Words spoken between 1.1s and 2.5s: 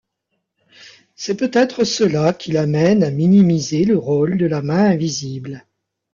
C'est peut-être cela